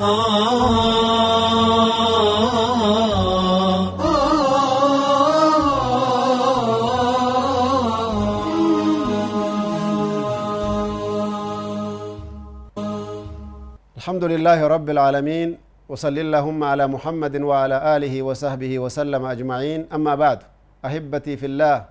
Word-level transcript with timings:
الحمد 0.00 0.08
لله 14.24 14.66
رب 14.66 14.90
العالمين 14.90 15.58
وصل 15.88 16.18
اللهم 16.18 16.64
على 16.64 16.86
محمد 16.86 17.36
وعلى 17.36 17.96
آله 17.96 18.22
وصحبه 18.22 18.78
وسلم 18.78 19.24
أجمعين. 19.24 19.86
أما 19.92 20.14
بعد 20.14 20.38
أحبتي 20.84 21.36
في 21.36 21.46
الله 21.46 21.84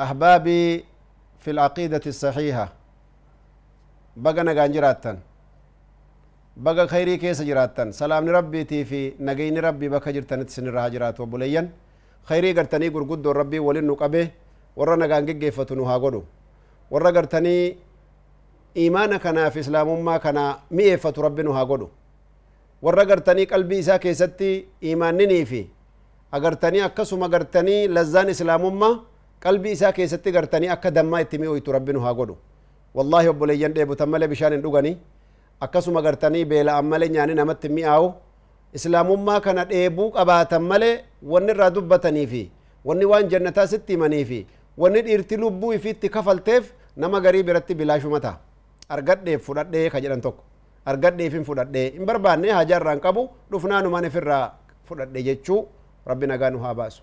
أحبابي 0.00 0.84
في 1.44 1.50
العقيدة 1.50 2.00
الصحيحة 2.06 2.72
بقى 6.56 6.74
نغان 6.74 6.84
جراتن 6.84 6.84
بقى 6.84 6.88
خيري 6.88 7.16
كيس 7.16 7.42
جراتن 7.42 7.92
سلام 7.92 8.28
ربي 8.28 8.64
تي 8.64 8.84
في 8.84 9.12
نغين 9.20 9.58
ربي 9.58 9.88
بك 9.88 10.08
جرتن 10.08 10.46
تسن 10.46 10.68
رها 10.68 10.88
جرات 10.88 11.20
وبلين 11.20 11.70
خيري 12.28 12.52
قرتني 12.52 12.88
قرقود 12.88 13.26
ربي 13.26 13.58
ولن 13.58 13.84
نقبه 13.86 14.30
ورى 14.76 14.96
نغان 14.96 15.24
جيفتنو 15.26 15.84
هاقودو 15.84 16.22
ورى 16.90 17.10
قرتني 17.16 17.76
iimaana 18.76 19.18
kanaaf 19.18 19.56
islaamummaa 19.56 20.18
kana 20.18 20.42
mi'eeffatu 20.70 21.22
rabbi 21.22 21.42
nu 21.42 21.52
haa 21.52 21.64
godhu 21.64 21.88
warra 22.82 23.04
gartanii 23.04 23.46
qalbii 23.46 23.78
isaa 23.84 23.98
keessatti 23.98 24.48
iimaanninii 24.82 25.44
fi 25.50 25.60
agartanii 26.32 26.80
akkasuma 26.80 27.28
gartanii 27.28 27.88
lazzaan 27.88 28.28
islaamummaa 28.34 29.00
qalbii 29.44 29.72
isaa 29.76 29.92
keessatti 29.92 30.32
gartanii 30.32 30.68
akka 30.76 30.90
dammaa 30.90 31.20
itti 31.20 31.38
mi'oytu 31.38 31.72
rabbi 31.76 31.92
nu 31.92 32.00
haa 32.00 32.14
godhu 32.14 32.36
wallaahi 32.94 33.28
obboleeyyan 33.28 33.74
dheebutan 33.76 34.08
malee 34.08 34.28
bishaan 34.32 34.52
hin 34.56 34.62
dhuganii 34.64 34.96
akkasuma 35.64 36.02
gartanii 36.06 36.44
beela'an 36.52 36.86
malee 36.92 37.08
nyaani 37.14 37.34
namatti 37.40 37.68
mi'aawu 37.78 38.08
islaamummaa 38.78 39.40
kana 39.46 39.64
dheebuu 39.72 40.10
qabaatan 40.16 40.62
malee 40.70 40.94
wanni 41.32 41.52
irraa 41.54 41.70
dubbatanii 41.76 42.26
fi 42.32 42.42
wanni 42.88 43.04
waan 43.12 43.28
jannataa 43.32 43.66
sitti 43.72 43.92
himanii 43.96 44.24
fi 44.30 44.38
wanni 44.84 45.02
dhiirti 45.08 45.36
lubbuu 45.42 45.72
ifiitti 45.78 46.08
kafalteef 46.16 46.72
nama 46.96 47.20
garii 47.26 47.42
biratti 47.48 47.74
bilaashuma 47.80 48.20
ta'a 48.24 48.38
argadheef 48.96 49.44
fudhadhee 49.48 49.86
ka 49.94 50.00
jedhan 50.04 50.20
tokko 50.26 50.42
argadheefin 50.92 51.44
fudhadhee 51.48 51.86
hin 51.96 52.04
barbaanne 52.10 52.50
haja 52.58 52.76
irraan 52.80 53.00
qabu 53.06 53.28
dhufnaanumaan 53.52 54.04
ifirraa 54.10 54.44
fudhadhe 54.88 55.22
jechuu 55.28 55.60
rabbi 56.10 56.26
nagaa 56.32 56.50
nu 56.54 56.58
haa 56.64 56.74
baasu 56.80 57.02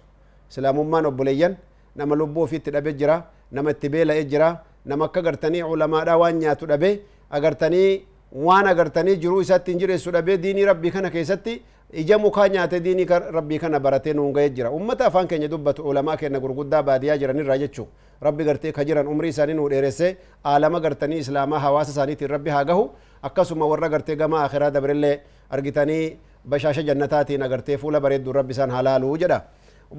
islaamummaan 0.51 1.05
obboleeyyan 1.11 1.55
nama 1.95 2.15
lubbuu 2.21 2.43
ofiitti 2.47 2.71
dhabe 2.75 2.93
jira 2.99 3.15
nama 3.51 3.71
itti 3.75 3.89
beela'e 3.93 4.23
jira 4.31 4.49
nama 4.85 5.05
akka 5.09 5.21
gartanii 5.27 5.63
ulamaadhaa 5.73 6.17
waan 6.23 6.35
nyaatu 6.43 6.65
dhabe 6.71 6.89
agartanii 7.37 7.89
وأنا 8.31 8.71
غرتني 8.77 9.15
جرو 9.15 9.41
يسات 9.41 9.67
تنجر 9.67 9.97
سودا 9.97 10.19
بي 10.19 10.37
ديني 10.37 10.63
ربي 10.69 10.89
كان 10.93 11.07
كيستي 11.07 11.61
ايجا 11.93 12.17
مو 12.17 12.29
كان 12.29 12.55
ياتي 12.55 12.79
ديني 12.79 13.05
كر 13.05 13.33
ربي 13.33 13.57
كان 13.57 13.79
براتين 13.79 14.17
اون 14.17 14.35
غاي 14.35 14.49
جرا 14.49 14.69
امتا 14.69 15.09
فان 15.09 15.25
كان 15.27 15.41
يدبت 15.43 15.79
علماء 15.79 16.15
كان 16.15 16.35
غرغدا 16.43 16.81
باديا 16.81 17.15
جرا 17.21 17.33
ني 17.33 17.41
راجچو 17.41 17.85
ربي 18.23 18.43
غرتي 18.47 18.71
كجران 18.71 19.07
عمري 19.07 19.31
سانين 19.31 19.59
وديرسه 19.59 20.15
عالم 20.45 20.75
غرتني 20.83 21.19
اسلاما 21.19 21.57
حواس 21.63 21.89
سانيت 21.97 22.23
ربي 22.23 22.51
هاغهو 22.51 22.83
اكسو 23.27 23.53
ورا 23.71 23.87
غرتي 23.93 24.13
غما 24.19 24.45
اخرا 24.45 24.69
دبرله 24.75 25.11
ارغتني 25.53 25.99
بشاشه 26.45 26.81
جنتاتي 26.87 27.37
نغرتي 27.41 27.77
فول 27.81 27.95
بريد 28.03 28.29
ربي 28.39 28.53
سان 28.53 28.69
حلال 28.75 29.03
وجدا 29.03 29.39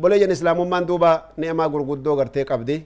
بوليجن 0.02 0.30
اسلام 0.36 0.58
من 0.72 0.86
دوبا 0.86 1.12
نيما 1.42 1.64
غرغدو 1.72 2.12
غرتي 2.18 2.42
قبدي 2.50 2.78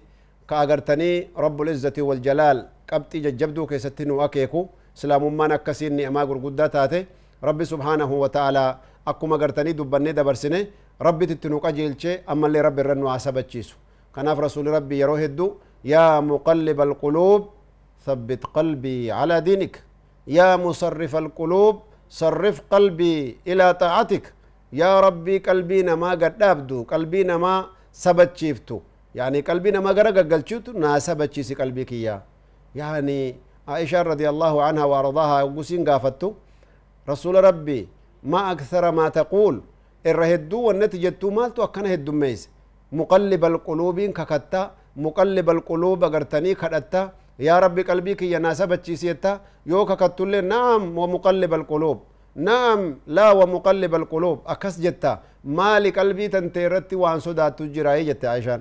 كاغرتني 0.49 1.11
رب 1.45 1.59
العزه 1.63 1.97
والجلال 2.09 2.59
قبتي 2.91 3.19
ججبدو 3.25 3.63
كيستنو 3.71 4.25
اكيكو 4.25 4.61
islaamummaan 4.97 5.53
akkasiin 5.59 5.97
ni'amaa 6.01 6.27
gurguddaa 6.31 6.69
taate 6.77 7.07
rabbi 7.49 7.67
subhaanahu 7.73 8.21
wa 8.23 8.29
ta'aalaa 8.37 8.71
akkuma 9.13 9.39
gartanii 9.39 9.75
dubbannee 9.81 10.13
dabarsine 10.21 10.61
rabbititti 11.09 11.49
nu 11.49 11.61
qajeelchee 11.65 12.17
ammallee 12.27 12.63
rabbi 12.69 12.81
irra 12.85 12.95
nu 12.95 13.07
hasabachiisu 13.15 13.77
kanaaf 14.17 14.39
rasuli 14.47 14.71
rabbi 14.79 15.01
yeroo 15.03 15.19
hedduu 15.25 15.51
yaa 15.95 16.21
muqalliba 16.31 16.83
alquluub 16.91 17.43
قلبي 18.57 19.13
على 19.13 19.41
دينك 19.41 19.75
يا 20.29 20.57
مصرف 20.57 21.13
القلوب 21.17 21.75
صرف 22.11 22.57
قلبي 22.71 23.37
إلى 23.47 23.67
طاعتك 23.75 24.25
يا 24.73 25.01
ربي 25.01 25.39
قلبي 25.39 25.83
نما 25.89 26.11
قد 26.23 26.43
أبدو 26.43 26.83
قلبي 26.93 27.21
نما 27.25 27.55
سبتشيفتو 27.93 28.79
يعني 29.15 29.41
قلبي 29.49 29.71
نما 29.77 29.91
قرق 29.97 30.17
قلتشيفتو 30.33 30.71
نا 30.83 30.99
سبتشيسي 30.99 31.55
قلبي 31.61 31.85
كيا 31.91 32.17
يعني 32.81 33.19
عائشة 33.69 34.03
رضي 34.03 34.27
الله 34.29 34.55
عنها 34.63 34.85
وأرضاها 34.85 35.43
وقسين 35.43 35.89
قافتو. 35.89 36.29
رسول 37.09 37.35
ربي 37.45 37.89
ما 38.33 38.53
أكثر 38.53 38.85
ما 38.99 39.09
تقول. 39.09 39.55
الرهدو 40.07 40.59
والنتيجة 40.67 41.23
مالتو 41.37 41.65
أكنا 41.65 41.95
هدو 41.95 42.13
ميس 42.13 42.43
مقلب 42.93 43.43
القلوب 43.45 43.99
ككتا 44.01 44.63
مقلب 44.97 45.47
القلوب 45.51 46.05
أغرتني 46.05 46.55
كدتا. 46.55 47.03
يا 47.39 47.59
ربي 47.59 47.83
قلبي 47.83 48.15
كي 48.15 48.33
يناسبت 48.33 48.85
سيتا 48.91 49.41
يو 49.67 49.81
ككتو 49.89 50.25
نعم 50.25 50.99
ومقلب 50.99 51.55
القلوب. 51.55 51.99
نعم 52.37 52.81
لا 53.07 53.31
ومقلب 53.31 53.93
القلوب. 53.95 54.39
أكس 54.47 54.81
جتا 54.85 55.13
مالي 55.45 55.91
قلبي 55.91 56.29
تنتيرتي 56.29 56.97
وان 56.97 57.19
صدات 57.27 57.59
تجرائي 57.59 58.05
جتا 58.09 58.27
عشان 58.27 58.61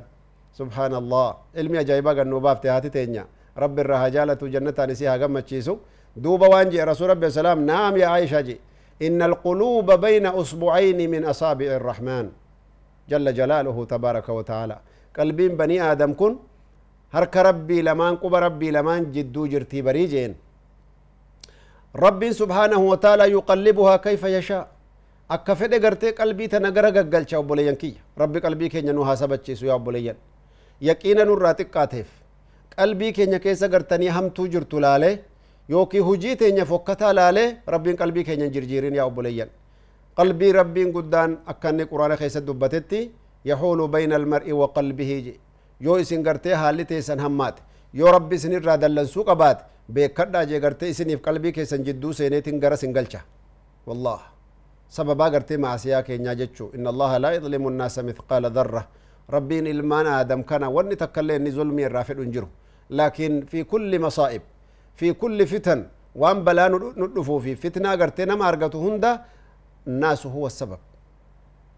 سبحان 0.60 0.94
الله. 1.02 1.28
علمي 1.58 1.80
أجايبا 1.80 2.12
قنو 2.18 2.40
بافتي 2.40 2.70
هاتي 2.70 2.90
تينيا. 2.90 3.26
رب 3.58 3.80
الرهجالة 3.80 4.42
جنة 4.54 4.78
نسيها 4.90 5.18
قمت 5.22 5.48
شيسو 5.48 5.78
دوبا 6.18 6.48
وانجي 6.48 6.84
رسول 6.84 7.10
ربي 7.10 7.28
السلام 7.28 7.66
نعم 7.66 7.98
يا 7.98 8.08
عائشة 8.08 8.42
جي. 8.42 8.58
إن 9.02 9.22
القلوب 9.22 9.92
بين 10.06 10.26
أصبعين 10.26 11.00
من 11.10 11.26
أصابع 11.26 11.66
الرحمن. 11.66 12.26
جل 13.10 13.34
جلاله 13.34 13.86
تبارك 13.86 14.30
وتعالى. 14.30 14.78
قلبين 15.18 15.58
بني 15.58 15.82
آدم 15.92 16.14
كن. 16.14 16.34
هرك 17.14 17.38
ربي 17.38 17.82
لمان 17.82 18.16
قب 18.16 18.36
ربي 18.36 18.72
لمان 18.72 19.12
جدو 19.12 19.46
جرتي 19.46 19.82
بريجين 19.82 20.36
ربي 21.96 22.30
سبحانه 22.34 22.82
وتعالى 22.92 23.32
يقلبها 23.32 23.96
كيف 23.98 24.24
يشاء. 24.24 24.68
akka 25.30 25.56
fedhe 25.56 25.80
gartee 25.80 26.12
qalbii 26.14 26.50
tana 26.50 26.70
gara 26.72 26.92
gaggalcha 26.92 27.40
obboleeyyan 27.40 27.76
kiyya 27.76 28.02
rabbi 28.22 28.40
qalbii 28.46 28.70
keenya 28.70 28.94
nu 28.94 29.04
haasabachiisu 29.08 29.66
yaa 29.66 29.76
obboleeyyan 29.76 30.18
yaqiina 30.82 31.26
قلبي 32.80 33.12
كينيا 33.16 33.38
كيسا 33.44 33.68
غرتني 33.74 34.10
هم 34.16 34.28
تو 34.36 34.44
جرتو 34.54 34.78
لالي 34.84 35.12
يوكي 35.70 36.00
هجي 36.08 36.36
تينيا 36.40 36.64
فوكتا 36.72 37.14
لالي 37.18 37.46
ربين 37.74 37.96
قلبي 38.02 38.22
كينيا 38.28 38.48
جرجيرين 38.56 38.96
يا 38.96 39.04
أبو 39.10 39.22
ليان 39.26 39.50
قلبي 40.20 40.48
ربين 40.60 40.88
قدان 40.96 41.30
أكاني 41.52 41.84
قرآن 41.92 42.16
خيسا 42.22 42.40
دبتتي 42.48 43.02
يحول 43.50 43.80
بين 43.96 44.14
المرء 44.20 44.48
وقلبه 44.60 45.12
جي 45.26 45.36
يو 45.86 45.94
اسن 46.02 46.22
غرتي 46.28 46.56
حالي 46.62 46.84
تيسن 46.90 47.20
همات 47.26 47.56
يو 48.00 48.08
ربي 48.16 48.38
سن 48.44 48.54
الرادة 48.60 48.88
لنسوك 48.88 49.30
بات 49.42 49.60
بيكرد 49.94 50.36
آجي 50.42 50.58
غرتي 50.64 50.90
اسن 50.90 51.10
اف 51.14 51.20
قلبي 51.28 51.52
كيسا 51.56 51.78
جدو 51.88 52.10
سيني 52.18 52.42
تنگر 52.46 52.74
سنگلچا 52.82 53.22
والله 53.88 54.20
سببا 54.98 55.28
غرتي 55.34 55.58
معسيا 55.58 56.02
كينيا 56.08 56.34
جچو 56.40 56.66
إن 56.76 56.86
الله 56.92 57.12
لا 57.24 57.30
يظلم 57.38 57.64
الناس 57.72 57.96
مثقال 58.08 58.44
ذره 58.58 58.84
kana 60.46 60.70
wanni 60.70 60.96
takkaillee 60.96 61.36
inni 61.36 61.52
zulmii 61.52 61.86
irraa 61.90 62.04
fedhu 62.04 62.22
hin 62.22 62.32
jiru 62.32 62.48
laakiin 62.90 63.46
fi 63.46 63.64
kulli 63.64 64.00
masaa'ib 64.00 64.42
fi 64.96 65.14
kulli 65.14 65.46
fitan 65.46 65.86
waan 66.16 66.44
balaa 66.44 66.70
nu 66.70 67.08
dhufuu 67.16 67.40
fi 67.40 67.56
fitnaa 67.56 67.98
gartee 67.98 68.26
nama 68.26 68.46
argatu 68.48 68.80
hunda 68.80 69.26
الناس 69.88 70.28
هو 70.28 70.48
السبب. 70.48 70.80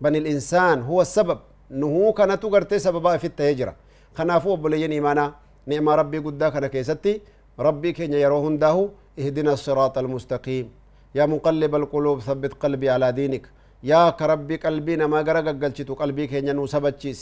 بني 0.02 0.18
الإنسان 0.18 0.82
هو 0.82 1.02
السبب. 1.02 1.40
نهو 1.70 2.14
كانت 2.14 2.46
غرتي 2.46 2.80
سببا 2.80 3.18
في 3.18 3.28
التهجرة. 3.28 3.76
خنافو 4.18 4.56
بلين 4.56 4.92
إيمانا 4.92 5.34
نعم 5.66 5.90
ربي 5.90 6.18
قدا 6.18 6.50
كان 6.50 6.68
كيستي. 6.68 7.22
ربي 7.60 7.92
كين 7.98 8.14
يروهن 8.14 8.58
داهو 8.62 8.90
اهدنا 9.20 9.54
الصراط 9.54 9.98
المستقيم. 9.98 10.70
يا 11.16 11.26
مقلب 11.26 11.76
القلوب 11.76 12.20
ثبت 12.22 12.54
قلبي 12.54 12.90
على 12.90 13.12
دينك. 13.12 13.50
يا 13.92 14.04
كربي 14.20 14.56
قلبي 14.66 14.94
نما 15.02 15.20
غرق 15.28 15.48
قلشتو 15.62 15.94
قلبي 16.02 16.24
كين 16.32 16.48
ينو 16.50 16.66
سبتشيس 16.74 17.20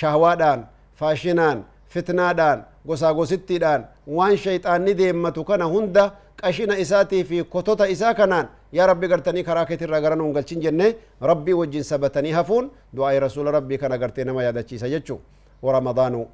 شهوادان 0.00 0.60
فاشنان 0.98 1.58
فتنادان 1.92 2.58
غسا 2.88 3.10
غستيدان 3.18 3.80
وان 4.16 4.34
شيطان 4.46 4.80
نديمتو 4.86 5.42
كان 5.48 5.62
هندا 5.74 6.04
qashina 6.42 6.74
isaatii 6.78 7.24
fi 7.24 7.44
kotota 7.44 7.86
isaa 7.94 8.14
kanaan 8.18 8.46
yaa 8.72 8.86
rabbi 8.90 9.06
gartanii 9.12 9.44
karaa 9.48 9.64
keetii 9.66 9.84
irraa 9.86 10.00
gara 10.04 10.16
nuun 10.16 10.32
galchin 10.36 10.60
jenne 10.64 10.86
rabbii 11.30 11.52
wajjin 11.60 11.84
sabatanii 11.90 12.32
hafuun 12.38 12.70
du'aa'i 12.96 13.20
rasuula 13.24 13.50
rabbii 13.56 13.78
kana 13.78 13.98
gartee 13.98 14.24
nama 14.24 14.42
yaadachiisa 14.42 14.88
jechuu 14.94 15.20
waramadaanu 15.62 16.26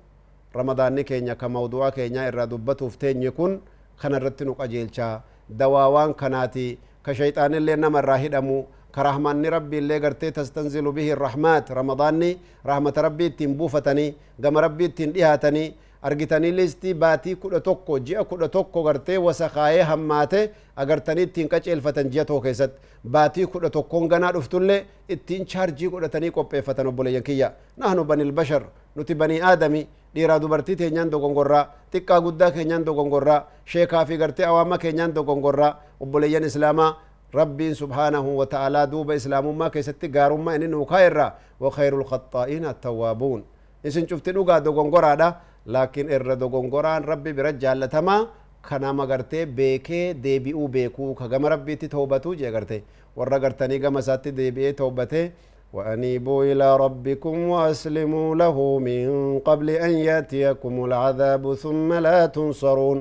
ramadaanni 0.55 1.05
keenya 1.05 1.35
ka 1.35 1.49
mawdu'a 1.49 1.91
keenyaa 1.97 2.25
irraa 2.31 2.47
dubbatuuf 2.53 2.97
teenye 3.03 3.31
kun 3.31 3.61
kana 4.01 4.17
irratti 4.21 4.45
nu 4.49 4.55
qajeelchaa 4.61 5.21
dawaa 5.61 5.89
waan 5.95 6.15
kanaati 6.15 6.79
ka 7.03 7.15
shayxaanillee 7.15 7.77
nama 7.77 7.99
irraa 8.03 8.17
hidhamu 8.25 8.57
rabbi 8.97 9.77
illee 9.79 10.01
gartee 10.01 10.31
tastanzilu 10.33 10.93
bihi 10.93 11.15
rahmaat 11.15 11.71
ramadaanni 11.71 12.39
rahmata 12.65 13.03
rabbii 13.03 13.27
ittiin 13.27 13.55
buufatanii 13.57 14.15
gama 14.41 14.61
rabbii 14.61 14.85
ittiin 14.87 15.13
dhihaatanii 15.15 15.75
argitanii 16.03 16.53
listii 16.57 16.95
baatii 16.95 17.35
kudha 17.37 17.61
tokko 17.61 17.99
ji'a 17.99 18.25
kudha 18.25 18.49
tokko 18.49 18.83
gartee 18.83 19.19
wasakaayee 19.19 19.83
hammaate 19.83 20.51
agartanii 20.77 21.23
ittiin 21.23 21.49
qaceelfatan 21.49 22.11
ji'a 22.11 22.25
tokko 22.25 22.41
keessatti 22.43 22.81
baatii 23.11 23.47
kudha 23.47 23.71
tokkoon 23.71 24.09
ganaa 24.09 24.33
dhuftullee 24.33 24.85
ittiin 25.09 25.47
chaarjii 25.47 25.89
godhatanii 25.91 26.31
qopheeffatan 26.31 26.87
obboleeyyan 26.87 27.23
kiyya 27.23 27.53
nahnu 27.77 28.05
banil 28.05 28.33
bashar 28.33 28.63
nuti 28.95 29.15
banii 29.15 29.41
aadami 29.43 29.87
dhiiraa 30.15 30.39
dubartii 30.41 30.77
teenyaan 30.77 31.11
dogongorraa 31.11 31.67
xiqqaa 31.93 32.21
guddaa 32.21 32.51
keenyaan 32.51 32.85
dogongorraa 32.87 33.43
sheekaa 33.65 34.05
fi 34.07 34.17
gartee 34.17 34.47
awaama 34.47 34.79
keenyaan 34.79 35.15
dogongorraa 35.15 35.77
obboleeyyan 36.01 36.45
islaamaa 36.45 36.95
rabbiin 37.35 37.75
subhaanahu 37.75 38.39
wa 38.39 38.47
ta'aalaa 38.47 38.87
duuba 38.87 39.15
islaamummaa 39.15 39.71
keessatti 39.71 40.09
gaarummaa 40.09 40.55
inni 40.55 40.69
nuu 40.69 40.85
kaa'erraa 40.87 41.33
wa 41.61 41.71
khayru 41.71 42.01
lkhaxaa'iina 42.03 42.69
attawwaabuun 42.75 43.43
isin 43.85 44.07
cufti 44.07 44.33
dhugaa 44.33 44.61
dogongoraadha 44.61 45.29
laakiin 45.67 46.11
irra 46.11 46.37
dogongoraan 46.37 47.05
rabbi 47.05 47.33
bira 47.33 47.53
jaallatamaa 47.53 48.21
kanama 48.63 49.07
gartee 49.07 49.47
beekee 49.47 50.15
deebi'uu 50.15 50.69
beekuu 50.69 51.15
ka 51.15 51.29
gama 51.29 51.49
rabbiitti 51.55 51.89
tawbatuu 51.89 52.35
jee 52.41 52.51
garte 52.57 52.83
warra 53.17 53.39
gartanii 53.45 53.79
gama 53.79 54.01
isaatti 54.07 54.33
deebi'ee 54.41 54.73
tawbatee 54.73 55.27
وأنيبوا 55.73 56.45
إلى 56.53 56.77
ربكم 56.77 57.35
وأسلموا 57.53 58.29
له 58.43 58.57
من 58.79 59.05
قبل 59.45 59.71
أن 59.71 59.91
يأتيكم 60.09 60.85
العذاب 60.85 61.55
ثم 61.55 61.93
لا 61.93 62.27
تنصرون 62.27 62.99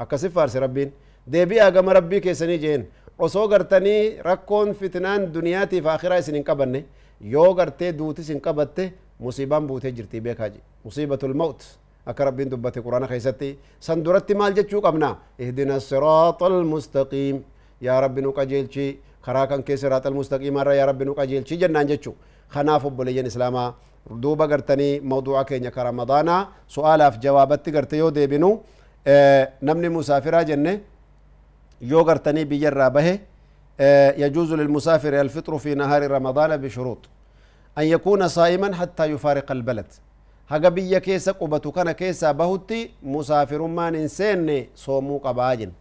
أكسف 0.00 0.32
فارس 0.36 0.56
ربين 0.56 0.88
ديبي 1.26 1.56
أقام 1.62 1.88
ربي 1.88 2.20
كيسني 2.20 2.56
جين 2.56 2.84
osoo 3.26 3.46
gartanii 3.48 4.18
rakkoon 4.28 4.74
fitnaan 4.80 5.26
duniyaatiif 5.34 5.86
akhiraa 5.94 6.18
isin 6.22 6.34
hin 6.38 6.44
qabanne 6.50 6.84
yoo 7.34 7.50
gartee 7.54 7.92
duutis 7.98 8.28
hin 8.32 8.40
qabatte 8.46 8.92
musiibaan 9.26 9.66
buutee 9.68 9.92
jirti 9.98 10.20
beekaa 10.26 10.48
je 10.54 10.60
musiibatul 10.84 11.34
mawt 11.42 11.60
akka 12.06 12.24
rabbiin 12.28 12.50
dubbate 12.50 12.80
quraana 12.86 13.08
keessatti 13.12 13.50
san 13.88 14.04
duratti 14.04 14.34
maal 14.34 14.54
jechuu 14.58 14.80
qabna 14.86 15.10
ihdina 15.38 15.80
siraata 15.88 16.46
almustaqiim 16.46 17.42
yaa 17.88 18.00
rabbi 18.06 18.22
nu 18.22 18.32
qajeelchi 18.38 18.86
karaa 19.26 19.46
kan 19.46 19.62
kee 19.62 19.76
siraata 19.76 20.08
almustaqiimarra 20.08 20.74
yaa 20.80 20.86
rabbi 20.92 21.04
nu 21.04 21.14
qajeelchi 21.20 21.56
jennaan 21.62 21.88
jechu 21.92 22.14
kanaaf 22.54 22.84
obboleeyyan 22.90 23.26
islaamaa 23.32 23.68
duuba 24.22 24.46
gartanii 24.48 25.00
mawduuca 25.00 25.44
keenya 25.50 25.70
ka 25.70 25.84
ramadaanaa 25.84 26.40
su'aalaaf 26.76 27.18
jawaabatti 27.24 27.70
garte 27.76 27.96
yoo 28.02 28.10
deebinu 28.18 28.50
namni 29.68 29.88
musaafiraa 29.96 30.44
jenne 30.50 30.72
yoo 31.80 32.04
gartanii 32.04 32.44
biyyarraa 32.44 32.90
bahe 32.90 33.20
يجوز 34.18 34.52
للمسافر 34.52 35.20
الفطر 35.20 35.58
في 35.58 35.74
نهار 35.74 36.10
رمضان 36.10 36.56
بشروط 36.56 37.08
أن 37.78 37.84
يكون 37.84 38.28
صائما 38.28 38.74
حتى 38.76 39.04
يفارق 39.04 39.52
البلد 39.52 39.86
haga 40.50 40.70
biyya 40.70 41.00
keessa 41.00 41.32
qubatu 41.32 41.72
kana 41.72 41.94
keessaa 41.94 42.34
bahutti 42.34 42.90
musaafirummaan 43.02 43.94
hin 43.94 44.08
seenne 44.08 44.68
soomuu 44.74 45.18
qabaa 45.20 45.56
jen 45.56 45.72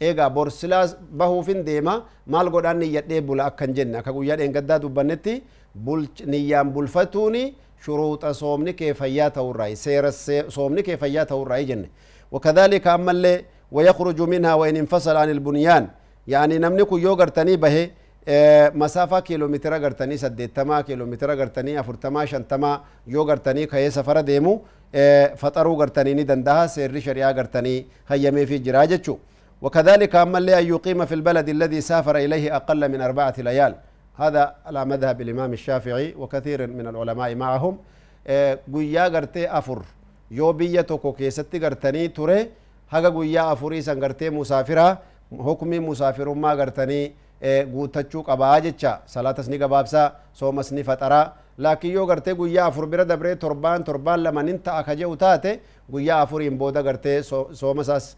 eegaa 0.00 0.30
borsilaa 0.30 0.86
bahuufin 1.16 1.64
deema 1.64 1.94
maal 2.26 2.50
godhaan 2.50 2.78
niyyadhee 2.78 3.20
bula 3.20 3.44
akkan 3.50 3.74
jenne 3.74 3.98
akka 3.98 4.12
guyyaa 4.12 4.36
dheengaddaa 4.36 4.78
dubbannetti 4.82 5.34
niyyaan 6.26 6.70
bulfatuuni 6.72 7.42
shuruuxa 7.84 8.34
soomni 8.34 8.72
kee 8.74 8.94
fayyaa 8.94 9.30
ta'urraa 9.30 9.74
seera 9.84 10.12
soomni 10.48 10.82
kee 10.82 10.96
fayyaa 10.96 11.26
ta'urraa 11.26 11.62
jenne 11.72 11.88
وكذلك 12.32 12.86
أما 12.86 13.10
اللي 13.10 13.44
ويخرج 13.72 14.20
منها 14.22 14.54
وإن 14.54 14.76
انفصل 14.76 15.16
عن 15.16 15.30
البنيان. 15.30 15.88
يعني 16.28 16.58
نمني 16.58 16.84
كو 16.84 16.96
يو 16.96 17.12
غرتني 17.14 17.56
به 17.56 17.90
مسافة 18.74 19.20
كيلومتر 19.20 19.82
غرتني 19.82 20.16
سديتما 20.16 20.80
كيلومتر 20.80 21.30
غرتني 21.40 21.80
أفرتما 21.80 22.24
شنتما 22.24 22.80
يو 23.06 23.22
غرتني 23.22 23.66
كي 23.66 23.90
سفر 23.90 24.20
ديمو 24.20 24.62
فطرو 25.36 25.74
غرتني 25.80 26.14
ندندها 26.14 26.66
سير 26.66 27.00
شريعة 27.00 27.32
غرتني 27.32 27.86
هيمي 28.08 28.46
في 28.46 28.58
جراجة 28.58 29.16
وكذلك 29.62 30.16
أما 30.16 30.38
اللي 30.38 30.58
أن 30.58 30.66
يقيم 30.66 31.04
في 31.04 31.14
البلد 31.14 31.48
الذي 31.48 31.80
سافر 31.80 32.16
إليه 32.16 32.56
أقل 32.56 32.88
من 32.88 33.00
أربعة 33.00 33.34
ليال. 33.38 33.74
هذا 34.16 34.54
على 34.66 34.84
مذهب 34.84 35.20
الإمام 35.20 35.52
الشافعي 35.52 36.14
وكثير 36.18 36.66
من 36.66 36.86
العلماء 36.86 37.34
معهم. 37.34 37.78
قويا 38.72 39.08
غرتي 39.08 39.58
أفر. 39.58 39.82
يو 40.30 40.52
بيا 40.52 40.82
توكو 40.82 41.12
كيستي 41.12 41.58
غرتني 41.58 42.08
توري 42.08 42.48
haga 42.92 43.10
guyyaa 43.10 43.50
afurii 43.54 43.82
san 43.82 44.00
gartee 44.00 44.30
musaafiraa 44.30 44.96
hukmii 45.48 45.80
musaafirummaa 45.88 46.56
gartanii 46.56 47.04
guutachuu 47.72 48.22
qabaa 48.22 48.60
jecha 48.60 48.92
salaatas 49.06 49.48
ni 49.48 49.58
gabaabsaa 49.58 50.06
soomas 50.32 50.72
ni 50.72 50.82
faxaraa 50.84 51.32
laakiin 51.58 51.94
yoo 51.94 52.06
gartee 52.06 52.34
guyyaa 52.34 52.66
afur 52.66 52.86
bira 52.86 53.04
dabree 53.04 53.36
torbaan 53.36 53.84
torbaan 53.84 54.22
lamanin 54.24 54.58
ta'a 54.66 54.82
ka 54.88 54.94
jehu 54.96 55.16
taate 55.16 55.60
guyyaa 55.92 56.20
afuriin 56.24 56.58
booda 56.58 56.82
gartee 56.82 57.22
soomasaas 57.52 58.16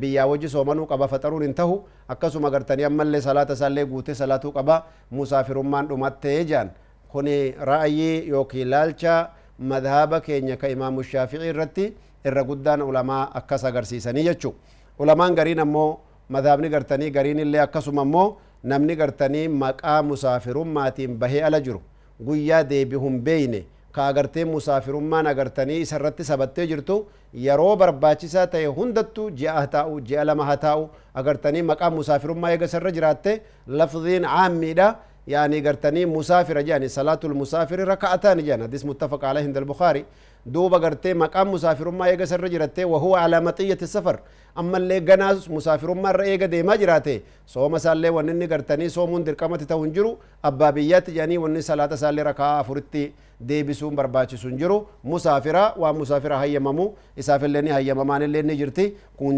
biyyaa 0.00 0.26
wajji 0.26 0.48
soomanuu 0.48 0.86
qaba 0.92 1.08
faxaruun 1.08 1.42
hin 1.42 1.54
tahu 1.54 1.78
akkasuma 2.08 2.50
gartanii 2.50 2.84
ammallee 2.90 3.20
salaata 3.20 3.52
isaallee 3.58 3.84
guutee 3.86 4.14
salaatuu 4.20 4.52
qaba 4.52 4.76
musaafirummaan 5.10 5.88
dhumattee 5.88 6.36
jedhan 6.44 6.70
kuni 7.12 7.36
ra'ayii 7.70 8.28
yookiin 8.28 8.70
laalcha 8.70 9.16
madhaaba 9.58 10.20
keenya 10.20 10.56
ka 10.56 10.68
imaamu 10.68 11.02
shaafi'ii 11.02 11.48
irratti 11.52 11.86
irra 12.24 12.42
guddaan 12.50 12.82
ulamaa 12.82 13.22
akkas 13.40 13.64
agarsiisanii 13.70 14.24
jechu 14.28 14.54
ulamaan 14.98 15.34
gariin 15.34 15.60
ammoo 15.66 16.00
madhaabni 16.28 16.68
gartanii 16.68 17.10
gariin 17.10 17.38
illee 17.46 17.60
akkasuma 17.66 18.02
ammoo 18.02 18.36
namni 18.62 18.96
gartanii 18.96 19.48
maqaa 19.48 20.02
musaafirummaatiin 20.02 21.18
bahee 21.18 21.42
ala 21.48 21.60
jiru 21.60 21.80
guyyaa 22.26 22.62
deebihun 22.70 23.20
beeyne 23.26 23.60
ka 23.92 24.06
agartee 24.12 24.44
musaafirummaan 24.44 25.26
agartanii 25.32 25.80
isarratti 25.84 26.24
sabattee 26.30 26.66
jirtu 26.70 26.96
yeroo 27.44 27.76
barbaachisaa 27.82 28.46
ta'e 28.54 28.66
hundattu 28.78 29.30
ji'a 29.38 29.52
haa 29.58 29.66
taa'u 29.74 30.00
ji'a 30.08 30.24
lama 30.26 30.44
haa 30.50 30.56
taa'u 30.64 30.88
agartanii 31.22 31.62
maqaa 31.70 31.90
musaafirummaa 31.98 32.50
eega 32.54 32.66
isarra 32.70 32.90
jiraatte 32.98 33.32
lafziin 33.80 34.26
caammiidha 34.34 34.88
يعني 35.28 35.56
قرتني 35.66 36.02
مسافر 36.06 36.60
جاني 36.68 36.88
صلاة 36.88 37.20
المسافر 37.24 37.78
ركعتان 37.88 38.38
جان 38.46 38.62
حديث 38.62 38.82
متفق 38.90 39.24
عليه 39.24 39.42
عند 39.48 39.56
البخاري. 39.56 40.04
دوبا 40.46 40.78
قرتي 40.78 41.14
مقام 41.14 41.52
مسافر 41.52 41.90
ما 41.90 42.08
يجا 42.08 42.24
سر 42.24 42.46
جرته 42.48 42.84
وهو 42.84 43.12
على 43.16 43.40
مطية 43.40 43.78
السفر. 43.82 44.16
أما 44.58 44.76
اللي 44.76 45.00
جنا 45.00 45.36
مسافر 45.56 45.94
ما 45.94 46.10
رأيجا 46.10 46.46
دي 46.46 46.62
ما 46.62 46.76
جراته 46.76 47.20
سو 47.46 47.68
مسالة 47.68 48.10
ونني 48.10 48.46
قرتني 48.52 48.88
سو 48.88 49.06
من 49.06 49.24
دركمة 49.24 49.56
تونجرو 49.56 50.18
أبابيات 50.44 51.10
جاني 51.10 51.38
ونني 51.38 51.60
صلاة 51.60 51.94
سالة 51.94 52.22
ركعة 52.22 52.62
فرتي. 52.62 53.12
دي 53.40 53.62
بسون 53.62 53.94
برباچ 53.96 54.34
سنجرو. 54.34 54.86
مسافرة 55.04 55.78
ومسافرة 55.78 56.34
هي 56.34 56.58
ممو 56.58 56.94
إسافر 57.18 57.46
لني 57.46 57.70
هي 57.76 57.94
ممان 57.94 58.22
اللي 58.22 58.56
جرتي. 58.56 58.86
كون 59.18 59.34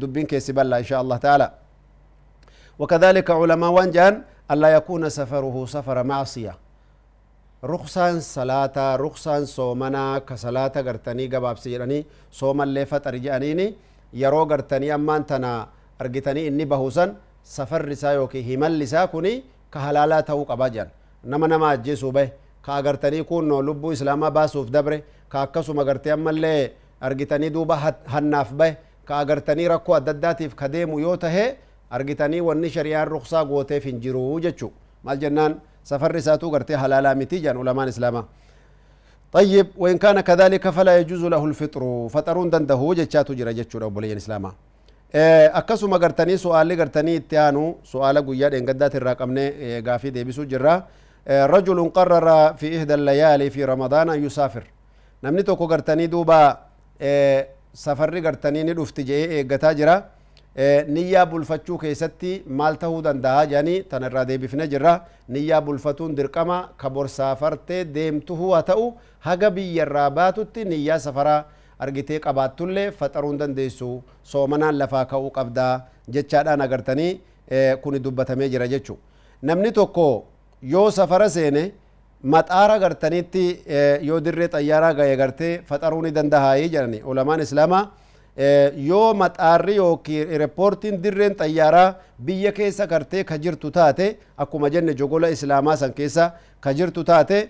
دبين 0.00 0.26
كيسي 0.26 0.52
إن 0.60 0.84
شاء 0.84 1.00
الله 1.00 1.16
تعالى. 1.16 1.46
وكذلك 2.78 3.30
علماء 3.30 3.70
وانجان. 3.70 4.14
ألا 4.50 4.68
يكون 4.68 5.08
سفره 5.08 5.66
سفر 5.66 6.02
معصية. 6.02 6.54
رخصان 7.64 8.20
صلاة 8.20 8.76
رخصان 8.96 9.42
صومنا 9.56 10.18
كصلاة 10.28 10.74
قرتني 10.86 11.26
قباب 11.32 11.56
سيراني 11.58 12.06
صوما 12.32 12.64
اللي 12.64 12.84
فتر 12.86 13.16
جانيني 13.16 13.74
يرو 14.12 14.44
قرتني 14.44 14.94
أمان 14.94 15.26
تنا 15.26 15.68
أرقتني 16.00 16.48
إني 16.48 16.64
بهوسن 16.64 17.14
سفر 17.44 17.88
رسا 17.88 18.10
يوكي 18.12 18.40
همال 18.54 18.78
لسا 18.78 19.04
كوني 19.04 19.42
كهلالا 19.72 20.20
تاو 20.20 20.42
قباجان 20.50 20.88
نما 21.24 21.46
نما 21.46 21.72
أجيسو 21.72 22.10
به 22.10 22.28
كأغرتني 22.66 23.22
كون 23.22 23.48
لبو 23.66 23.92
إسلاما 23.92 24.28
باسوف 24.28 24.68
دبره 24.68 25.00
كأكسو 25.32 25.72
مغرتي 25.72 26.12
أما 26.12 26.30
اللي 26.30 26.70
أرقتني 27.02 27.48
دوبا 27.48 27.76
هناف 28.14 28.52
به 28.52 28.76
كأغرتني 29.08 29.66
ركو 29.72 29.96
أدداتيف 29.96 30.54
كديمو 30.54 30.98
يوته 30.98 31.36
argitanii 31.90 32.40
wanni 32.40 32.70
shari'aan 32.70 33.08
ruksaa 33.08 33.44
gooteef 33.44 33.84
hin 33.84 34.00
jiru 34.00 34.40
jechu 34.40 34.72
maal 35.04 35.18
jennaan 35.18 35.60
safarri 35.82 36.18
isaatu 36.24 36.50
gartee 36.50 36.76
halaalaa 36.76 37.14
miti 37.14 37.40
jedhan 37.40 37.56
ulamaan 37.56 37.88
islaamaa 37.88 38.24
طيب 39.34 39.66
وإن 39.76 39.98
كان 39.98 40.20
كذلك 40.20 40.68
فلا 40.70 40.98
يجوز 40.98 41.24
له 41.24 41.44
الفطر 41.44 41.82
فطرون 42.14 42.50
دنده 42.50 42.80
جتشاتو 42.98 43.34
جرا 43.34 43.52
جتشو 43.52 43.78
رب 43.78 43.98
إسلاما 44.04 44.52
su'aalli 46.38 46.76
gartanii 46.76 47.16
itti 47.16 47.36
aanu 47.38 47.76
su'aala 47.82 48.22
guyyaa 48.22 48.50
dheengaddaati 48.50 48.96
irraa 48.96 49.14
qabne 49.14 49.44
gaafii 49.86 50.10
deebisuu 50.10 50.44
jirra 50.44 50.86
rajulun 51.26 51.90
qarrara 51.90 52.54
fi 52.58 52.66
ihda 52.78 52.96
layaali 52.96 53.50
fi 53.50 53.66
ramadaan 53.66 54.10
an 54.10 54.22
yusaafir 54.22 54.62
namni 55.22 55.42
tokko 55.44 55.66
gartanii 55.66 56.08
duuba 56.14 56.38
safarri 57.72 58.20
gartanii 58.20 58.64
ni 58.64 58.74
dhufti 58.74 59.04
jedhee 59.10 59.38
eeggataa 59.38 59.74
jira 59.74 59.94
niyyaa 60.56 61.26
bulfachuu 61.26 61.78
keessatti 61.78 62.32
maal 62.46 62.76
tahuu 62.82 63.02
danda'a 63.02 63.46
jedhanii 63.52 63.82
tan 63.90 64.02
irraa 64.08 64.24
deebifne 64.28 64.66
jirra 64.68 64.92
niyyaa 65.28 65.60
bulfatuun 65.60 66.14
dirqama 66.16 66.58
ka 66.76 66.90
borsaafartee 66.90 67.84
deemtuhuu 67.94 68.52
haa 68.54 68.62
ta'u 68.62 68.84
haga 69.28 69.50
biyyarraa 69.50 70.10
baatutti 70.10 70.64
niyyaa 70.64 70.98
safaraa 71.06 71.44
argitee 71.78 72.18
qabaattullee 72.26 72.90
faxaruun 73.00 73.38
dandeessu 73.38 73.88
soomanaan 74.22 74.78
lafaa 74.78 75.04
ka'uu 75.14 75.30
qabdaa 75.38 75.72
jechaadhaan 76.16 76.60
agartanii 76.68 77.20
kuni 77.82 77.98
dubbatamee 78.04 78.48
jira 78.54 78.68
jechu 78.68 78.98
namni 79.42 79.72
tokko 79.72 80.06
yoo 80.74 80.90
safara 80.90 81.28
seene 81.30 81.64
maxaara 82.22 82.78
gartanitti 82.78 83.44
yoo 84.02 84.20
dirree 84.24 84.48
xayyaaraa 84.54 84.92
gaye 84.94 85.16
gartee 85.16 85.52
faxaruu 85.68 86.02
ni 86.02 86.10
dandahaayii 86.18 86.68
jedhani 86.74 87.02
ulamaan 87.02 87.40
islaamaa 87.40 87.84
yoo 88.76 89.14
maxaarri 89.14 89.76
yookiin 89.76 90.38
repoortiin 90.38 91.02
dirreen 91.02 91.34
xayyaaraa 91.38 91.94
biyya 92.24 92.52
keessa 92.52 92.86
gartee 92.86 93.24
ka 93.24 93.38
jirtu 93.38 93.70
taate 93.70 94.16
akkuma 94.36 94.68
jenne 94.70 94.94
jogola 94.94 95.28
islaamaa 95.28 95.76
san 95.76 95.92
keessa 95.92 96.30
ka 96.60 96.72
jirtu 96.74 97.04
taate 97.04 97.48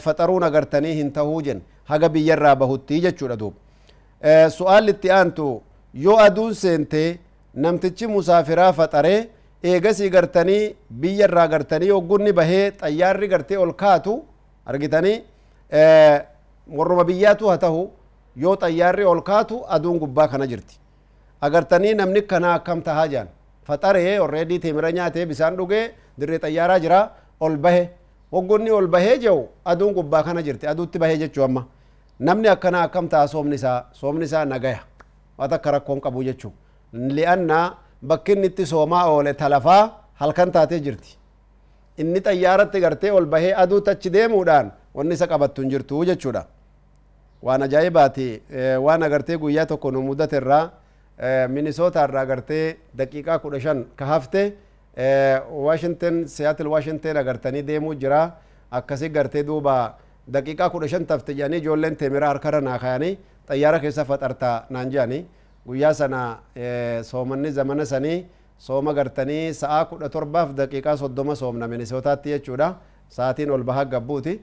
faxaruun 0.00 0.42
agartanii 0.42 0.94
hin 0.94 1.12
tahuu 1.12 1.42
jen 1.42 1.62
haga 1.84 2.08
biyyarraa 2.08 2.56
bahuttii 2.56 3.00
jechuudha 3.02 3.36
duuba 3.38 3.56
su'aalli 4.58 4.90
itti 4.96 5.10
aantu 5.10 5.62
yoo 5.94 6.16
aduun 6.26 6.54
seentee 6.54 7.18
namtichi 7.54 8.06
musaafiraa 8.06 8.72
faxaree 8.72 9.28
eegasii 9.62 10.10
gartanii 10.10 10.74
biyya 11.00 11.28
irraa 11.28 11.46
gartanii 11.48 11.90
hoggunni 11.90 12.32
bahee 12.32 12.70
xayyaarri 12.80 13.28
gartee 13.28 13.58
ol 13.58 13.72
kaatu 13.72 14.16
argitanii 14.66 15.22
warruma 16.78 17.04
biyyaatu 17.04 17.48
haa 17.48 17.58
tahu 17.58 17.90
yoo 18.36 18.56
xayyaarri 18.62 19.04
ol 19.12 19.20
kaatu 19.28 19.64
aduun 19.76 19.98
gubbaa 19.98 20.28
kana 20.28 20.46
jirti 20.46 20.78
agartanii 21.40 21.94
namni 22.00 22.22
kana 22.22 22.54
akkam 22.54 22.82
tahaa 22.88 23.08
jaan 23.12 23.28
faxaree 23.66 24.18
orreedii 24.24 24.58
teemira 24.64 24.90
nyaatee 24.98 25.26
bisaan 25.30 25.56
dhugee 25.56 25.84
dirree 26.20 26.38
xayyaaraa 26.44 26.80
jira 26.84 27.00
ol 27.40 27.56
bahe 27.64 27.82
hoggunni 28.32 28.70
ol 28.78 28.86
bahee 28.94 29.18
jehu 29.24 29.48
aduun 29.64 29.94
gubbaa 29.98 30.22
kana 30.22 30.42
jirti 30.46 30.66
aduutti 30.72 30.98
bahee 30.98 31.18
jechuu 31.22 31.44
amma 31.48 31.62
namni 32.20 32.48
akkana 32.54 32.82
akkam 32.86 33.08
taha 33.08 33.28
soomni 33.34 33.54
isaa 33.60 33.78
soomni 34.00 34.24
isaa 34.24 34.44
nagaya 34.44 34.80
waan 35.38 35.52
akka 35.58 35.70
rakkoon 35.76 36.00
qabu 36.00 36.24
jechuu 36.28 36.52
li'annaa 37.16 37.66
bakki 38.10 38.32
itti 38.48 38.66
soomaa 38.72 39.04
oole 39.12 39.32
talafaa 39.34 39.82
halkan 40.20 40.52
taatee 40.56 40.80
jirti 40.86 41.16
inni 41.98 42.20
xayyaaratti 42.26 42.80
gartee 42.80 43.12
ol 43.18 43.26
bahee 43.26 43.54
aduu 43.62 43.80
tachi 43.80 44.10
deemuudhaan 44.16 44.72
wanni 44.94 45.14
isa 45.14 45.26
qabattu 45.32 45.62
hin 45.62 45.70
jechuudha 46.10 46.42
waan 47.42 47.62
ajaa'ibaati 47.62 48.28
waan 48.80 49.02
agartee 49.02 49.36
guyyaa 49.38 49.66
tokko 49.66 49.90
nu 49.90 50.02
mudate 50.02 50.36
irraa 50.36 50.70
minisoota 51.48 52.04
irraa 52.08 52.22
agartee 52.22 52.76
daqiiqaa 52.96 53.38
kudha 53.38 53.60
shan 53.60 53.84
ka 53.96 54.06
hafte 54.06 54.42
washington 55.68 56.24
siyaatil 56.28 56.68
washington 56.74 57.16
agartanii 57.16 57.62
deemuu 57.62 57.94
jira 57.94 58.20
akkasi 58.70 59.08
gartee 59.10 59.42
duuba 59.46 59.96
daqiiqaa 60.32 60.70
kudha 60.70 60.88
shan 60.88 61.06
tafte 61.06 61.34
jedhanii 61.34 61.58
ijoolleen 61.64 61.96
teemiraa 61.96 62.28
harkarra 62.34 62.60
naa 62.60 62.78
kayanii 62.78 63.18
xayyaara 63.48 63.78
keessa 63.80 64.04
faxartaa 64.04 64.66
naan 64.70 64.90
jedhanii 64.90 65.26
guyyaa 65.66 65.94
sana 65.94 66.38
soomanni 67.02 67.50
zamana 67.52 67.84
sanii 67.86 68.26
sooma 68.58 68.92
gartanii 68.94 69.54
sa'aa 69.54 69.84
kudha 69.84 70.08
torbaaf 70.08 70.54
daqiiqaa 70.56 70.96
soddoma 70.96 71.34
soomna 71.36 71.68
minisootaatti 71.68 72.30
jechuudha 72.34 72.74
sa'aatiin 73.16 73.50
ol 73.50 73.62
bahaa 73.62 73.84
gabbuuti 73.84 74.40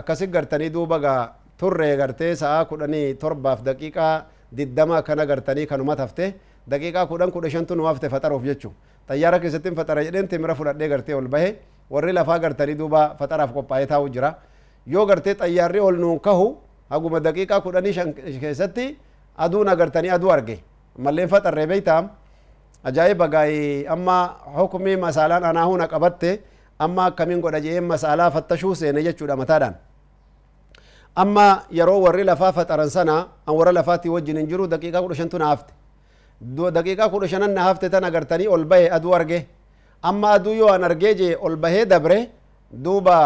akkasi 0.00 0.26
gartanii 0.26 0.70
duuba 0.72 0.98
gaa 0.98 1.22
turree 1.58 1.96
gartee 1.96 2.34
sa'aa 2.36 2.64
kudhanii 2.64 3.14
torbaaf 3.14 3.62
daqiiqaa 3.64 4.26
diddama 4.56 5.02
kana 5.02 5.26
gartanii 5.26 5.66
kanuma 5.66 5.96
tafte 5.96 6.34
daqiiqaa 6.70 7.06
kudhan 7.06 7.30
kudha 7.30 7.50
shantu 7.50 7.74
nu 7.76 7.84
hafte 7.84 8.08
faxaruuf 8.08 8.44
jechu 8.44 8.72
xayyaara 9.08 9.38
keessatti 9.40 9.74
faxara 9.74 10.04
jedheen 10.04 10.28
timira 10.28 10.54
fudhadhee 10.54 10.88
gartee 10.88 11.14
ol 11.14 11.28
bahe 11.28 11.56
warri 11.90 12.12
lafaa 12.12 12.38
gartanii 12.38 12.74
duuba 12.78 13.16
faxaraaf 13.18 13.52
qophaa'ee 13.52 13.86
taa'u 13.86 14.08
jira 14.08 14.34
yoo 14.86 15.06
gartee 15.06 15.34
xayyaarri 15.34 15.80
ol 15.80 15.96
nuun 15.98 16.20
kahu 16.20 16.46
haguma 16.90 17.20
daqiiqaa 17.20 17.60
kudhanii 17.60 17.92
shan 17.92 18.14
keessatti 18.14 18.96
aduun 19.36 19.68
agartanii 19.68 20.10
aduu 20.10 20.30
arge 20.30 20.58
malleen 20.98 21.28
faxarree 21.28 21.66
beeytaam 21.66 22.10
ajaa'iba 22.84 23.28
gaa'ii 23.28 23.86
amma 23.86 24.16
hukumii 24.58 24.96
masaalaan 24.96 25.44
anaahuna 25.44 25.88
qabatte 25.88 26.40
amma 26.78 27.06
akkamiin 27.10 27.40
godha 27.40 27.60
jeen 27.60 27.84
masaalaa 27.84 28.30
fattashuu 28.30 28.74
seene 28.74 29.02
jechuudha 29.02 29.36
mataadhaan 29.36 29.74
amma 31.22 31.46
yeroo 31.78 32.00
warri 32.06 32.24
lafaa 32.24 32.52
faxaran 32.52 32.90
sana 32.90 33.14
an 33.46 33.54
warra 33.58 33.72
lafaatii 33.72 34.08
wajjin 34.16 34.36
hin 34.40 34.46
jiru 34.46 34.66
daqiiqaa 34.74 35.02
kudha 35.02 35.14
shantu 35.20 35.38
na 35.38 35.46
hafte 35.52 35.72
daqiiqaa 36.76 37.08
kudha 37.10 37.28
shanan 37.28 37.50
na 37.54 37.62
hafte 37.68 37.90
tan 37.90 38.04
agartanii 38.04 38.46
ol 38.46 38.64
bahe 38.64 38.86
aduu 38.96 39.14
arge 39.14 39.46
amma 40.02 40.30
aduu 40.32 40.52
yoo 40.60 40.68
an 40.72 40.84
argee 40.84 41.14
jee 41.20 41.36
ol 41.40 41.56
bahee 41.56 41.84
dabre 41.86 42.18
duuba 42.70 43.16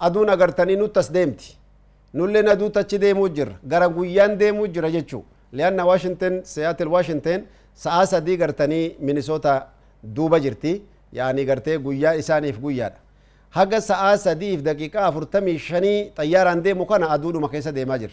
aduun 0.00 0.28
agartanii 0.28 0.76
nuttas 0.76 1.12
deemti 1.12 1.56
nulleen 2.14 2.48
aduu 2.48 2.70
tachi 2.70 2.98
deemuu 2.98 3.28
jirra 3.28 3.54
gara 3.64 3.88
guyyaan 3.88 4.38
deemuu 4.38 4.66
jira 4.66 4.90
jechuu 4.90 5.24
lianna 5.52 5.84
washington 5.86 6.40
seattle 6.44 6.88
washington 6.96 7.44
sa'a 7.74 8.06
sadii 8.06 8.36
gartanii 8.36 8.96
minisoota 9.00 9.66
duuba 10.02 10.40
jirti 10.40 10.82
yaani 11.12 11.44
هاجا 13.52 13.78
ساعة 13.78 14.16
سديف 14.16 14.60
دقيقة 14.60 15.08
أفر 15.08 15.22
تمي 15.22 15.58
شني 15.58 16.10
طيارة 16.16 16.50
عندي 16.50 16.74
مكان 16.74 17.02
أدور 17.02 17.38
ما 17.38 17.48
كيسة 17.48 17.70
دي 17.70 17.84
ماجر 17.84 18.10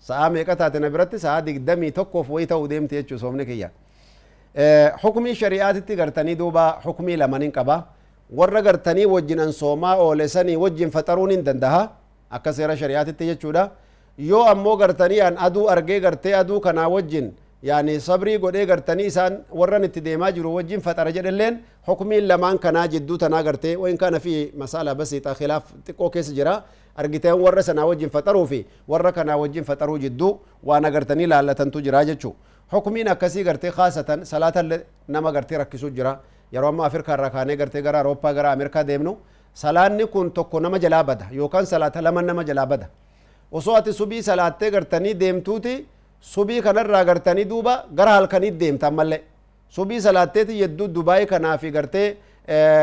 ساعة 0.00 0.28
ميكا 0.28 0.54
تاتنا 0.54 0.88
برت 0.88 1.16
ساعة 1.16 1.40
ديك 1.40 1.56
دمي 1.56 1.90
توقف 1.90 2.30
ويتا 2.30 2.54
وديم 2.54 2.86
تيجو 2.86 3.16
سومني 3.16 3.44
كيا 3.44 3.70
حكمي 5.02 5.34
شريعات 5.34 5.76
تقرتني 5.76 6.34
دوبا 6.34 6.70
حكمي 6.84 7.16
لمنين 7.16 7.50
كبا 7.50 7.84
ورا 8.34 8.60
قرتني 8.60 9.06
وجن 9.06 9.40
أنصوما 9.40 9.92
أو 9.92 10.12
لساني 10.12 10.56
وجن 10.56 10.88
فترون 10.90 11.42
دندها 11.44 11.82
أكسر 12.32 12.74
شريعات 12.76 13.08
تيجو 13.10 13.50
دا 13.50 13.70
يو 14.18 14.42
أمو 14.52 14.74
قرتني 14.80 15.28
أن 15.28 15.38
أدو 15.38 15.68
أرجع 15.68 15.96
قرتي 16.04 16.40
أدو 16.40 16.60
كنا 16.60 16.86
وجن 16.86 17.32
yani 17.62 18.00
sabrii 18.00 18.38
godhee 18.38 18.66
gartanii 18.66 19.06
isaan 19.06 19.38
warran 19.50 19.84
itti 19.84 20.00
deemaa 20.04 20.30
jiru 20.32 20.54
wajjin 20.54 20.80
faxara 20.80 21.10
jedhelleen 21.12 21.58
hukumiin 21.86 22.28
lamaan 22.28 22.58
kanaa 22.58 22.86
jidduu 22.88 23.18
tanaa 23.18 23.42
gartee 23.42 23.76
wain 23.76 23.98
kana 23.98 24.20
fi 24.20 24.52
masala 24.56 24.94
basiixa 24.94 25.34
khilaaf 25.34 25.64
xiqqoo 25.86 26.10
keessa 26.10 26.32
jira 26.34 26.62
argiteen 26.96 27.34
warra 27.40 27.62
sanaa 27.62 27.86
wajjin 27.90 28.10
faxaruu 28.10 28.46
fi 28.46 28.66
warra 28.88 29.12
kanaa 29.12 29.36
wajjin 29.42 29.64
faxaruu 29.64 29.98
jidduu 29.98 30.38
waan 30.64 30.84
agartanii 30.84 31.26
laallatantu 31.26 31.80
jira 31.82 32.04
jechuu 32.04 32.34
hukumiin 32.72 33.08
akkasii 33.08 33.44
gartee 33.44 33.70
kaasatan 33.72 34.24
salaatan 34.26 34.72
nama 35.08 35.32
gartee 35.32 35.58
rakkisuu 35.58 35.90
jira 35.90 36.18
yeroo 36.52 36.68
amma 36.68 36.86
afrikaa 36.86 37.14
irraa 37.18 37.30
kaanee 37.30 37.56
gartee 37.56 37.82
gara 37.82 37.98
awurooppaa 38.00 38.32
gara 38.34 38.52
ameerikaa 38.52 38.84
deemnu 38.86 39.18
salaanni 39.54 40.06
kun 40.06 40.30
tokko 40.32 40.60
nama 40.60 40.78
jalaa 40.78 41.04
bada 41.04 41.26
yookaan 41.32 41.66
salaata 41.66 42.02
lama 42.02 42.22
nama 42.22 42.44
jalaa 42.44 42.66
bada 42.66 42.88
osoo 43.52 43.74
ati 43.76 43.92
subii 43.92 44.22
salaattee 44.22 44.70
gartanii 44.70 45.14
subii 46.20 46.60
kanarraa 46.62 47.04
gartanii 47.04 47.44
duuba 47.44 47.84
gara 47.94 48.12
halkaniit 48.18 48.58
deemta 48.60 48.86
ammallee 48.86 49.20
subii 49.68 50.00
salaatteeti 50.00 50.60
yedduu 50.60 50.88
dubaayii 50.94 51.26
kanaafi 51.26 51.70
gartee 51.70 52.16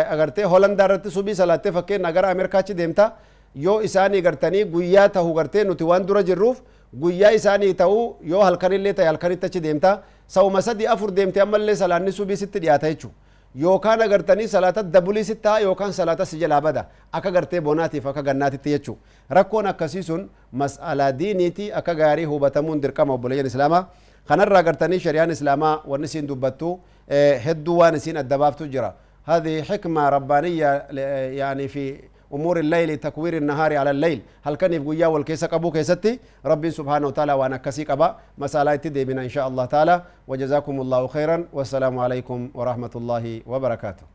agartee 0.10 0.44
holandaa 0.54 0.86
irratti 0.86 1.12
subii 1.12 1.36
salaattee 1.36 1.72
fakkeenya 1.72 2.12
gara 2.12 2.30
ameerikaachi 2.32 2.74
deemta 2.78 3.12
yoo 3.56 3.82
isaanii 3.82 4.22
gartanii 4.22 4.64
guyyaa 4.66 5.10
tahu 5.10 5.34
gartee 5.34 5.64
nuti 5.64 5.84
waan 5.84 6.06
dura 6.08 6.24
jirruuf 6.24 6.62
guyyaa 7.02 7.32
isaanii 7.40 7.74
ta'uu 7.74 8.16
yoo 8.24 8.44
halkanillee 8.44 8.94
ta'e 8.94 9.06
halkanitti 9.08 9.46
achi 9.46 9.60
deemta 9.64 9.98
sa'uma 10.28 10.62
sadii 10.62 10.88
afur 10.96 11.12
deemte 11.16 11.42
ammallee 11.42 11.76
salaanni 11.76 12.12
subii 12.12 12.38
sitti 12.38 12.60
dhiyaata 12.60 12.90
jechuudha 12.94 13.16
yookaan 13.64 14.02
agartanii 14.02 14.48
salaata 14.48 14.84
dabulii 14.84 15.24
sitti 15.24 15.42
ta'a 15.44 15.60
yookaan 15.60 15.94
salaata 15.94 16.26
si 16.26 16.38
jalaa 16.40 16.62
bada 16.62 16.86
akka 17.14 17.32
gartee 17.32 17.62
bonaatiif 17.62 18.06
akka 18.08 18.24
gannaatitti 18.24 18.70
jechuu 18.76 18.98
rakkoon 19.30 19.68
akkasii 19.72 20.04
sun 20.04 20.30
mas'alaa 20.52 21.12
diiniiti 21.20 21.72
akka 21.74 21.94
gaarii 21.96 22.26
hubatamuun 22.26 22.82
dirqama 22.82 23.14
obboleeyyan 23.14 23.46
islaamaa 23.52 23.84
kanarraa 24.28 24.64
gartanii 24.64 25.00
shari'aan 25.00 25.32
islaamaa 25.32 25.74
wanni 25.88 26.06
isiin 26.12 26.28
dubbattu 26.28 26.80
hedduu 27.46 27.78
waan 27.80 27.96
isiin 27.96 28.18
adda 28.18 28.38
baaftu 28.38 28.68
jira 28.68 28.94
هذه 29.26 29.62
حكمة 29.70 30.10
ربانية 30.10 30.72
يعني 31.42 31.68
في 31.68 31.84
أمور 32.34 32.60
الليل 32.60 32.98
تكوير 32.98 33.38
النهار 33.38 33.78
على 33.78 33.92
الليل 33.92 34.22
هل 34.44 34.56
كان 34.56 34.74
يبقوا 34.74 34.94
يا 34.94 35.08
والكيسة 35.08 35.48
قبو 35.48 35.72
كيستي 35.72 36.20
ربي 36.46 36.72
سبحانه 36.72 37.08
وتعالى 37.08 37.34
وأنا 37.34 37.58
كسيك 37.58 37.92
أبا 37.92 38.16
مسألة 38.38 38.76
تدي 38.76 39.02
إن 39.02 39.30
شاء 39.30 39.48
الله 39.48 39.66
تعالى 39.66 40.02
وجزاكم 40.28 40.82
الله 40.82 41.08
خيرا 41.08 41.46
والسلام 41.54 42.00
عليكم 42.00 42.50
ورحمة 42.54 42.92
الله 42.96 43.42
وبركاته 43.48 44.06